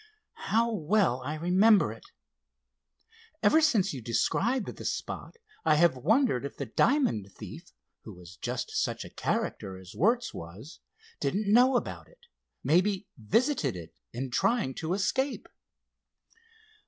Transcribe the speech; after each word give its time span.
"How 0.49 0.71
well 0.73 1.21
I 1.23 1.35
remember 1.35 1.91
it! 1.91 2.07
Ever 3.43 3.61
since 3.61 3.93
you 3.93 4.01
described 4.01 4.65
the 4.77 4.83
spot, 4.83 5.35
I 5.63 5.75
have 5.75 5.95
wondered 5.95 6.43
if 6.43 6.57
the 6.57 6.65
diamond 6.65 7.31
thief, 7.31 7.71
who 8.03 8.13
was 8.15 8.35
just 8.35 8.71
such 8.71 9.05
a 9.05 9.11
character 9.11 9.77
as 9.77 9.93
Wertz 9.93 10.33
was, 10.33 10.79
didn't 11.19 11.53
know 11.53 11.75
about 11.75 12.07
it, 12.07 12.25
maybe 12.63 13.09
visited 13.15 13.75
it 13.75 13.93
in 14.11 14.31
trying 14.31 14.73
to 14.73 14.95
escape." 14.95 15.47